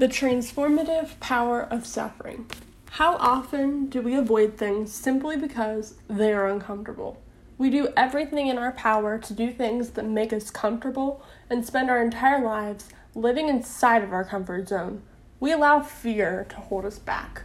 The 0.00 0.08
transformative 0.08 1.20
power 1.20 1.60
of 1.60 1.84
suffering. 1.84 2.46
How 2.92 3.16
often 3.16 3.90
do 3.90 4.00
we 4.00 4.14
avoid 4.14 4.56
things 4.56 4.94
simply 4.94 5.36
because 5.36 5.96
they 6.08 6.32
are 6.32 6.48
uncomfortable? 6.48 7.20
We 7.58 7.68
do 7.68 7.88
everything 7.98 8.46
in 8.46 8.56
our 8.56 8.72
power 8.72 9.18
to 9.18 9.34
do 9.34 9.52
things 9.52 9.90
that 9.90 10.06
make 10.06 10.32
us 10.32 10.50
comfortable 10.50 11.22
and 11.50 11.66
spend 11.66 11.90
our 11.90 12.02
entire 12.02 12.42
lives 12.42 12.88
living 13.14 13.50
inside 13.50 14.02
of 14.02 14.14
our 14.14 14.24
comfort 14.24 14.68
zone. 14.68 15.02
We 15.38 15.52
allow 15.52 15.80
fear 15.80 16.46
to 16.48 16.56
hold 16.56 16.86
us 16.86 16.98
back. 16.98 17.42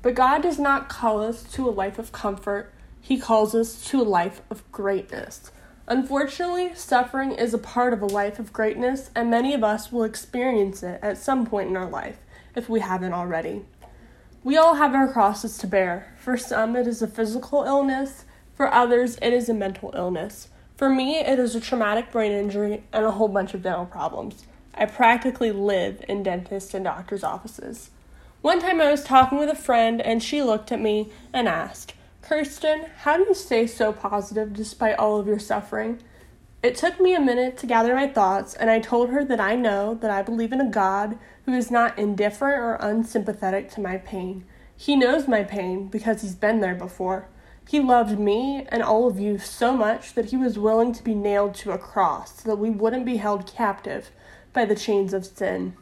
But 0.00 0.14
God 0.14 0.42
does 0.42 0.58
not 0.58 0.88
call 0.88 1.22
us 1.22 1.42
to 1.52 1.68
a 1.68 1.70
life 1.70 1.98
of 1.98 2.10
comfort, 2.10 2.72
He 3.02 3.18
calls 3.18 3.54
us 3.54 3.84
to 3.90 4.00
a 4.00 4.02
life 4.02 4.40
of 4.48 4.64
greatness. 4.72 5.50
Unfortunately, 5.90 6.74
suffering 6.74 7.32
is 7.32 7.54
a 7.54 7.58
part 7.58 7.94
of 7.94 8.02
a 8.02 8.06
life 8.06 8.38
of 8.38 8.52
greatness, 8.52 9.10
and 9.14 9.30
many 9.30 9.54
of 9.54 9.64
us 9.64 9.90
will 9.90 10.04
experience 10.04 10.82
it 10.82 11.00
at 11.02 11.16
some 11.16 11.46
point 11.46 11.70
in 11.70 11.78
our 11.78 11.88
life 11.88 12.18
if 12.54 12.68
we 12.68 12.80
haven't 12.80 13.14
already. 13.14 13.64
We 14.44 14.58
all 14.58 14.74
have 14.74 14.94
our 14.94 15.10
crosses 15.10 15.56
to 15.58 15.66
bear. 15.66 16.12
For 16.18 16.36
some, 16.36 16.76
it 16.76 16.86
is 16.86 17.00
a 17.00 17.06
physical 17.06 17.64
illness, 17.64 18.26
for 18.54 18.70
others, 18.70 19.16
it 19.22 19.32
is 19.32 19.48
a 19.48 19.54
mental 19.54 19.90
illness. 19.96 20.48
For 20.76 20.90
me, 20.90 21.20
it 21.20 21.38
is 21.38 21.54
a 21.54 21.60
traumatic 21.60 22.12
brain 22.12 22.32
injury 22.32 22.84
and 22.92 23.06
a 23.06 23.12
whole 23.12 23.28
bunch 23.28 23.54
of 23.54 23.62
dental 23.62 23.86
problems. 23.86 24.44
I 24.74 24.84
practically 24.84 25.52
live 25.52 26.04
in 26.06 26.22
dentists 26.22 26.74
and 26.74 26.84
doctor's 26.84 27.24
offices. 27.24 27.90
One 28.42 28.60
time 28.60 28.82
I 28.82 28.90
was 28.90 29.04
talking 29.04 29.38
with 29.38 29.48
a 29.48 29.54
friend, 29.54 30.02
and 30.02 30.22
she 30.22 30.42
looked 30.42 30.70
at 30.70 30.82
me 30.82 31.10
and 31.32 31.48
asked, 31.48 31.94
Kirsten, 32.28 32.84
how 33.04 33.16
do 33.16 33.22
you 33.22 33.32
stay 33.32 33.66
so 33.66 33.90
positive 33.90 34.52
despite 34.52 34.98
all 34.98 35.18
of 35.18 35.26
your 35.26 35.38
suffering? 35.38 36.02
It 36.62 36.76
took 36.76 37.00
me 37.00 37.14
a 37.14 37.20
minute 37.20 37.56
to 37.56 37.66
gather 37.66 37.94
my 37.94 38.06
thoughts, 38.06 38.52
and 38.52 38.68
I 38.68 38.80
told 38.80 39.08
her 39.08 39.24
that 39.24 39.40
I 39.40 39.54
know 39.54 39.94
that 39.94 40.10
I 40.10 40.20
believe 40.20 40.52
in 40.52 40.60
a 40.60 40.68
God 40.68 41.18
who 41.46 41.54
is 41.54 41.70
not 41.70 41.98
indifferent 41.98 42.60
or 42.60 42.74
unsympathetic 42.74 43.70
to 43.70 43.80
my 43.80 43.96
pain. 43.96 44.44
He 44.76 44.94
knows 44.94 45.26
my 45.26 45.42
pain 45.42 45.88
because 45.88 46.20
he's 46.20 46.34
been 46.34 46.60
there 46.60 46.74
before. 46.74 47.28
He 47.66 47.80
loved 47.80 48.18
me 48.18 48.66
and 48.68 48.82
all 48.82 49.08
of 49.08 49.18
you 49.18 49.38
so 49.38 49.74
much 49.74 50.12
that 50.12 50.26
he 50.26 50.36
was 50.36 50.58
willing 50.58 50.92
to 50.92 51.02
be 51.02 51.14
nailed 51.14 51.54
to 51.54 51.70
a 51.70 51.78
cross 51.78 52.42
so 52.42 52.50
that 52.50 52.56
we 52.56 52.68
wouldn't 52.68 53.06
be 53.06 53.16
held 53.16 53.46
captive 53.46 54.10
by 54.52 54.66
the 54.66 54.76
chains 54.76 55.14
of 55.14 55.24
sin. 55.24 55.78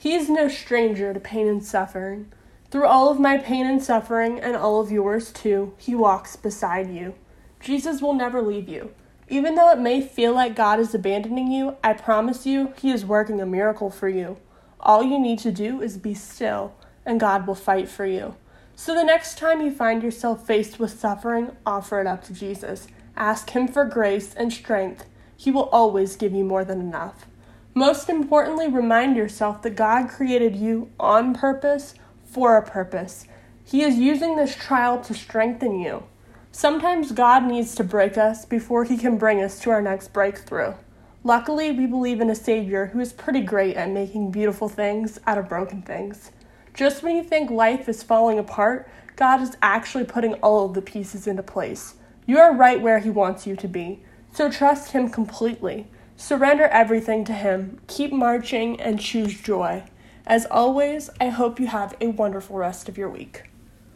He 0.00 0.14
is 0.14 0.30
no 0.30 0.48
stranger 0.48 1.12
to 1.12 1.20
pain 1.20 1.46
and 1.46 1.62
suffering. 1.62 2.32
Through 2.74 2.86
all 2.88 3.08
of 3.08 3.20
my 3.20 3.38
pain 3.38 3.66
and 3.66 3.80
suffering, 3.80 4.40
and 4.40 4.56
all 4.56 4.80
of 4.80 4.90
yours 4.90 5.30
too, 5.30 5.74
He 5.78 5.94
walks 5.94 6.34
beside 6.34 6.90
you. 6.90 7.14
Jesus 7.60 8.02
will 8.02 8.14
never 8.14 8.42
leave 8.42 8.68
you. 8.68 8.92
Even 9.28 9.54
though 9.54 9.70
it 9.70 9.78
may 9.78 10.00
feel 10.00 10.34
like 10.34 10.56
God 10.56 10.80
is 10.80 10.92
abandoning 10.92 11.52
you, 11.52 11.76
I 11.84 11.92
promise 11.92 12.46
you, 12.46 12.74
He 12.82 12.90
is 12.90 13.06
working 13.06 13.40
a 13.40 13.46
miracle 13.46 13.90
for 13.90 14.08
you. 14.08 14.38
All 14.80 15.04
you 15.04 15.20
need 15.20 15.38
to 15.38 15.52
do 15.52 15.80
is 15.80 15.98
be 15.98 16.14
still, 16.14 16.74
and 17.06 17.20
God 17.20 17.46
will 17.46 17.54
fight 17.54 17.88
for 17.88 18.06
you. 18.06 18.34
So 18.74 18.92
the 18.92 19.04
next 19.04 19.38
time 19.38 19.60
you 19.60 19.70
find 19.70 20.02
yourself 20.02 20.44
faced 20.44 20.80
with 20.80 20.98
suffering, 20.98 21.52
offer 21.64 22.00
it 22.00 22.08
up 22.08 22.24
to 22.24 22.32
Jesus. 22.32 22.88
Ask 23.16 23.50
Him 23.50 23.68
for 23.68 23.84
grace 23.84 24.34
and 24.34 24.52
strength. 24.52 25.06
He 25.36 25.52
will 25.52 25.68
always 25.68 26.16
give 26.16 26.32
you 26.32 26.42
more 26.42 26.64
than 26.64 26.80
enough. 26.80 27.26
Most 27.72 28.08
importantly, 28.08 28.66
remind 28.66 29.16
yourself 29.16 29.62
that 29.62 29.76
God 29.76 30.08
created 30.08 30.56
you 30.56 30.90
on 30.98 31.34
purpose 31.34 31.94
for 32.34 32.56
a 32.56 32.62
purpose. 32.62 33.28
He 33.64 33.82
is 33.82 33.96
using 33.96 34.34
this 34.34 34.56
trial 34.56 35.00
to 35.02 35.14
strengthen 35.14 35.78
you. 35.78 36.02
Sometimes 36.50 37.12
God 37.12 37.44
needs 37.44 37.76
to 37.76 37.84
break 37.84 38.18
us 38.18 38.44
before 38.44 38.84
He 38.84 38.98
can 38.98 39.16
bring 39.16 39.40
us 39.40 39.60
to 39.60 39.70
our 39.70 39.80
next 39.80 40.12
breakthrough. 40.12 40.74
Luckily, 41.22 41.70
we 41.70 41.86
believe 41.86 42.20
in 42.20 42.28
a 42.28 42.34
Savior 42.34 42.86
who 42.86 43.00
is 43.00 43.12
pretty 43.12 43.40
great 43.40 43.76
at 43.76 43.88
making 43.90 44.32
beautiful 44.32 44.68
things 44.68 45.18
out 45.26 45.38
of 45.38 45.48
broken 45.48 45.80
things. 45.80 46.32
Just 46.74 47.02
when 47.02 47.16
you 47.16 47.22
think 47.22 47.50
life 47.50 47.88
is 47.88 48.02
falling 48.02 48.38
apart, 48.38 48.90
God 49.16 49.40
is 49.40 49.56
actually 49.62 50.04
putting 50.04 50.34
all 50.34 50.66
of 50.66 50.74
the 50.74 50.82
pieces 50.82 51.28
into 51.28 51.42
place. 51.42 51.94
You 52.26 52.38
are 52.38 52.52
right 52.54 52.80
where 52.80 52.98
He 52.98 53.10
wants 53.10 53.46
you 53.46 53.54
to 53.56 53.68
be, 53.68 54.02
so 54.32 54.50
trust 54.50 54.90
Him 54.90 55.08
completely. 55.08 55.86
Surrender 56.16 56.64
everything 56.64 57.24
to 57.26 57.32
Him, 57.32 57.80
keep 57.86 58.12
marching, 58.12 58.80
and 58.80 59.00
choose 59.00 59.40
joy. 59.40 59.84
As 60.26 60.46
always, 60.46 61.10
I 61.20 61.28
hope 61.28 61.60
you 61.60 61.66
have 61.66 61.94
a 62.00 62.08
wonderful 62.08 62.56
rest 62.56 62.88
of 62.88 62.96
your 62.96 63.10
week. 63.10 63.44